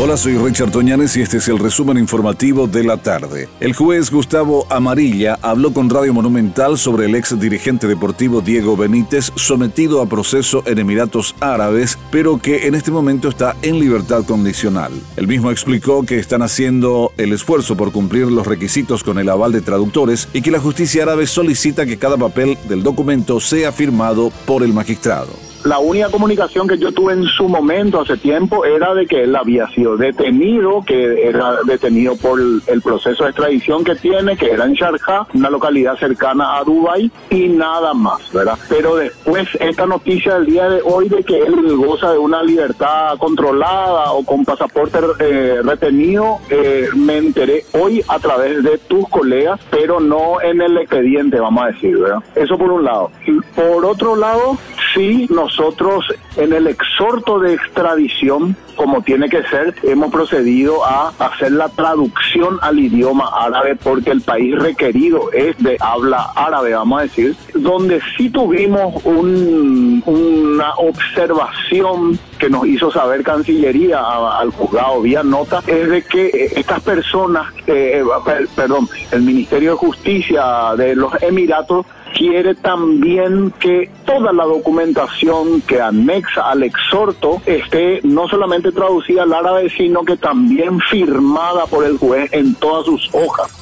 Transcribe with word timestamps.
Hola, 0.00 0.16
soy 0.16 0.38
Richard 0.38 0.70
Toñanes 0.70 1.16
y 1.16 1.22
este 1.22 1.38
es 1.38 1.48
el 1.48 1.58
resumen 1.58 1.98
informativo 1.98 2.68
de 2.68 2.84
la 2.84 2.98
tarde. 2.98 3.48
El 3.58 3.74
juez 3.74 4.12
Gustavo 4.12 4.64
Amarilla 4.70 5.40
habló 5.42 5.72
con 5.72 5.90
Radio 5.90 6.14
Monumental 6.14 6.78
sobre 6.78 7.06
el 7.06 7.16
ex 7.16 7.36
dirigente 7.40 7.88
deportivo 7.88 8.40
Diego 8.40 8.76
Benítez 8.76 9.32
sometido 9.34 10.00
a 10.00 10.06
proceso 10.06 10.62
en 10.66 10.78
Emiratos 10.78 11.34
Árabes, 11.40 11.98
pero 12.12 12.38
que 12.38 12.68
en 12.68 12.76
este 12.76 12.92
momento 12.92 13.28
está 13.28 13.56
en 13.62 13.80
libertad 13.80 14.24
condicional. 14.24 14.92
El 15.16 15.26
mismo 15.26 15.50
explicó 15.50 16.06
que 16.06 16.20
están 16.20 16.42
haciendo 16.42 17.12
el 17.16 17.32
esfuerzo 17.32 17.76
por 17.76 17.90
cumplir 17.90 18.28
los 18.28 18.46
requisitos 18.46 19.02
con 19.02 19.18
el 19.18 19.28
aval 19.28 19.50
de 19.50 19.62
traductores 19.62 20.28
y 20.32 20.42
que 20.42 20.52
la 20.52 20.60
justicia 20.60 21.02
árabe 21.02 21.26
solicita 21.26 21.86
que 21.86 21.98
cada 21.98 22.16
papel 22.16 22.56
del 22.68 22.84
documento 22.84 23.40
sea 23.40 23.72
firmado 23.72 24.30
por 24.46 24.62
el 24.62 24.72
magistrado. 24.72 25.47
La 25.64 25.78
única 25.78 26.08
comunicación 26.10 26.68
que 26.68 26.78
yo 26.78 26.92
tuve 26.92 27.14
en 27.14 27.24
su 27.24 27.48
momento, 27.48 28.00
hace 28.00 28.16
tiempo, 28.16 28.64
era 28.64 28.94
de 28.94 29.06
que 29.06 29.24
él 29.24 29.34
había 29.34 29.66
sido 29.68 29.96
detenido, 29.96 30.82
que 30.86 31.26
era 31.26 31.62
detenido 31.64 32.16
por 32.16 32.40
el 32.40 32.82
proceso 32.82 33.24
de 33.24 33.30
extradición 33.30 33.84
que 33.84 33.96
tiene, 33.96 34.36
que 34.36 34.50
era 34.50 34.64
en 34.64 34.74
Sharjah, 34.74 35.26
una 35.34 35.50
localidad 35.50 35.96
cercana 35.96 36.56
a 36.56 36.64
Dubái, 36.64 37.10
y 37.30 37.48
nada 37.48 37.92
más, 37.92 38.32
¿verdad? 38.32 38.58
Pero 38.68 38.96
después, 38.96 39.48
esta 39.60 39.86
noticia 39.86 40.34
del 40.34 40.46
día 40.46 40.68
de 40.68 40.80
hoy 40.82 41.08
de 41.08 41.24
que 41.24 41.38
él 41.38 41.76
goza 41.76 42.12
de 42.12 42.18
una 42.18 42.42
libertad 42.42 43.16
controlada 43.18 44.12
o 44.12 44.24
con 44.24 44.44
pasaporte 44.44 44.98
eh, 45.18 45.60
retenido, 45.62 46.38
eh, 46.50 46.88
me 46.94 47.18
enteré 47.18 47.64
hoy 47.72 48.02
a 48.08 48.18
través 48.18 48.62
de 48.62 48.78
tus 48.78 49.08
colegas, 49.08 49.60
pero 49.70 50.00
no 50.00 50.40
en 50.40 50.60
el 50.60 50.78
expediente, 50.78 51.40
vamos 51.40 51.64
a 51.64 51.66
decir, 51.68 51.98
¿verdad? 51.98 52.22
Eso 52.34 52.56
por 52.56 52.70
un 52.70 52.84
lado. 52.84 53.10
Por 53.54 53.84
otro 53.84 54.16
lado, 54.16 54.56
sí, 54.98 55.26
nosotros 55.30 56.04
en 56.36 56.52
el 56.52 56.66
exhorto 56.66 57.38
de 57.38 57.54
extradición, 57.54 58.56
como 58.78 59.02
tiene 59.02 59.28
que 59.28 59.42
ser, 59.42 59.74
hemos 59.82 60.10
procedido 60.12 60.84
a 60.84 61.12
hacer 61.18 61.50
la 61.50 61.68
traducción 61.68 62.58
al 62.62 62.78
idioma 62.78 63.28
árabe 63.36 63.74
porque 63.74 64.12
el 64.12 64.20
país 64.20 64.56
requerido 64.56 65.32
es 65.32 65.58
de 65.58 65.76
habla 65.80 66.30
árabe, 66.36 66.72
vamos 66.74 67.00
a 67.00 67.02
decir, 67.02 67.34
donde 67.54 68.00
sí 68.16 68.30
tuvimos 68.30 69.04
una 69.04 70.74
observación 70.76 72.18
que 72.38 72.48
nos 72.48 72.66
hizo 72.66 72.90
saber 72.92 73.24
Cancillería 73.24 74.00
al 74.38 74.50
juzgado 74.52 75.02
vía 75.02 75.24
nota 75.24 75.60
es 75.66 75.90
de 75.90 76.02
que 76.02 76.52
estas 76.54 76.80
personas, 76.80 77.52
eh, 77.66 78.04
perdón, 78.54 78.88
el 79.10 79.22
Ministerio 79.22 79.72
de 79.72 79.76
Justicia 79.76 80.44
de 80.76 80.94
los 80.94 81.20
Emiratos 81.20 81.84
quiere 82.16 82.54
también 82.54 83.52
que 83.58 83.90
toda 84.04 84.32
la 84.32 84.44
documentación 84.44 85.60
que 85.62 85.80
anexa 85.80 86.50
al 86.50 86.62
exhorto 86.62 87.40
esté 87.46 88.00
no 88.02 88.28
solamente 88.28 88.67
traducida 88.72 89.22
al 89.22 89.32
árabe, 89.32 89.70
sino 89.70 90.04
que 90.04 90.16
también 90.16 90.80
firmada 90.80 91.66
por 91.66 91.84
el 91.84 91.98
juez 91.98 92.32
en 92.32 92.54
todas 92.54 92.86
sus 92.86 93.10
hojas. 93.12 93.57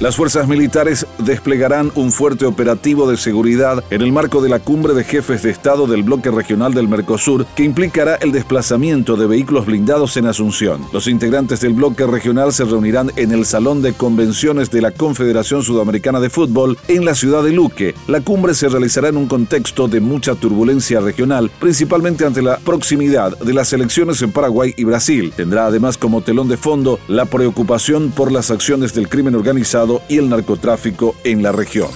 Las 0.00 0.16
fuerzas 0.16 0.48
militares 0.48 1.06
desplegarán 1.18 1.92
un 1.94 2.10
fuerte 2.10 2.44
operativo 2.44 3.08
de 3.08 3.16
seguridad 3.16 3.84
en 3.90 4.02
el 4.02 4.10
marco 4.10 4.42
de 4.42 4.48
la 4.48 4.58
cumbre 4.58 4.94
de 4.94 5.04
jefes 5.04 5.42
de 5.42 5.50
Estado 5.50 5.86
del 5.86 6.02
bloque 6.02 6.30
regional 6.30 6.74
del 6.74 6.88
Mercosur, 6.88 7.46
que 7.54 7.62
implicará 7.62 8.16
el 8.16 8.32
desplazamiento 8.32 9.16
de 9.16 9.26
vehículos 9.26 9.66
blindados 9.66 10.16
en 10.16 10.26
Asunción. 10.26 10.84
Los 10.92 11.06
integrantes 11.06 11.60
del 11.60 11.74
bloque 11.74 12.06
regional 12.06 12.52
se 12.52 12.64
reunirán 12.64 13.12
en 13.16 13.30
el 13.30 13.44
Salón 13.44 13.80
de 13.80 13.92
Convenciones 13.92 14.70
de 14.70 14.80
la 14.80 14.90
Confederación 14.90 15.62
Sudamericana 15.62 16.18
de 16.18 16.30
Fútbol 16.30 16.78
en 16.88 17.04
la 17.04 17.14
ciudad 17.14 17.44
de 17.44 17.52
Luque. 17.52 17.94
La 18.08 18.20
cumbre 18.20 18.54
se 18.54 18.68
realizará 18.68 19.08
en 19.08 19.16
un 19.16 19.28
contexto 19.28 19.86
de 19.86 20.00
mucha 20.00 20.34
turbulencia 20.34 21.00
regional, 21.00 21.50
principalmente 21.60 22.26
ante 22.26 22.42
la 22.42 22.58
proximidad 22.58 23.38
de 23.38 23.54
las 23.54 23.72
elecciones 23.72 24.20
en 24.22 24.32
Paraguay 24.32 24.74
y 24.76 24.84
Brasil. 24.84 25.32
Tendrá 25.36 25.66
además 25.66 25.96
como 25.96 26.22
telón 26.22 26.48
de 26.48 26.56
fondo 26.56 26.98
la 27.06 27.26
preocupación 27.26 28.10
por 28.10 28.32
las 28.32 28.50
acciones 28.50 28.94
del 28.94 29.08
crimen 29.08 29.34
organizado 29.36 29.81
y 30.08 30.18
el 30.18 30.28
narcotráfico 30.28 31.14
en 31.24 31.42
la 31.42 31.50
región. 31.50 31.88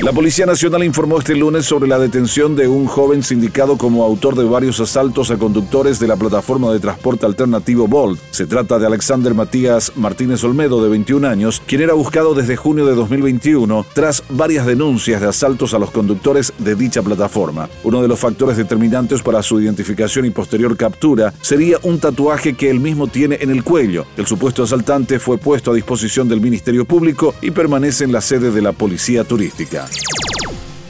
La 0.00 0.12
Policía 0.12 0.46
Nacional 0.46 0.84
informó 0.84 1.18
este 1.18 1.34
lunes 1.34 1.66
sobre 1.66 1.88
la 1.88 1.98
detención 1.98 2.54
de 2.54 2.68
un 2.68 2.86
joven 2.86 3.24
sindicado 3.24 3.76
como 3.76 4.04
autor 4.04 4.36
de 4.36 4.44
varios 4.44 4.78
asaltos 4.78 5.32
a 5.32 5.38
conductores 5.38 5.98
de 5.98 6.06
la 6.06 6.14
plataforma 6.14 6.72
de 6.72 6.78
transporte 6.78 7.26
alternativo 7.26 7.88
Bolt. 7.88 8.20
Se 8.30 8.46
trata 8.46 8.78
de 8.78 8.86
Alexander 8.86 9.34
Matías 9.34 9.90
Martínez 9.96 10.44
Olmedo, 10.44 10.80
de 10.84 10.88
21 10.88 11.26
años, 11.26 11.60
quien 11.66 11.80
era 11.80 11.94
buscado 11.94 12.34
desde 12.34 12.54
junio 12.54 12.86
de 12.86 12.94
2021 12.94 13.84
tras 13.92 14.22
varias 14.30 14.66
denuncias 14.66 15.20
de 15.20 15.26
asaltos 15.26 15.74
a 15.74 15.80
los 15.80 15.90
conductores 15.90 16.52
de 16.58 16.76
dicha 16.76 17.02
plataforma. 17.02 17.68
Uno 17.82 18.00
de 18.00 18.06
los 18.06 18.20
factores 18.20 18.56
determinantes 18.56 19.20
para 19.22 19.42
su 19.42 19.60
identificación 19.60 20.26
y 20.26 20.30
posterior 20.30 20.76
captura 20.76 21.34
sería 21.40 21.78
un 21.82 21.98
tatuaje 21.98 22.54
que 22.54 22.70
él 22.70 22.78
mismo 22.78 23.08
tiene 23.08 23.38
en 23.40 23.50
el 23.50 23.64
cuello. 23.64 24.06
El 24.16 24.26
supuesto 24.26 24.62
asaltante 24.62 25.18
fue 25.18 25.38
puesto 25.38 25.72
a 25.72 25.74
disposición 25.74 26.28
del 26.28 26.40
Ministerio 26.40 26.84
Público 26.84 27.34
y 27.42 27.50
permanece 27.50 28.04
en 28.04 28.12
la 28.12 28.20
sede 28.20 28.52
de 28.52 28.62
la 28.62 28.70
Policía 28.70 29.24
Turística. 29.24 29.87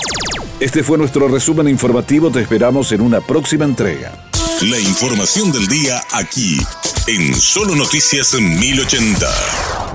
Este 0.60 0.84
fue 0.84 1.00
nuestro 1.00 1.28
resumen 1.28 1.68
informativo, 1.68 2.30
te 2.30 2.42
esperamos 2.42 2.92
en 2.92 3.02
una 3.02 3.20
próxima 3.22 3.66
entrega. 3.66 4.12
La 4.62 4.80
información 4.80 5.52
del 5.52 5.66
día 5.68 6.04
aquí, 6.12 6.60
en 7.08 7.34
Solo 7.34 7.76
Noticias 7.76 8.36
1080. 8.40 9.89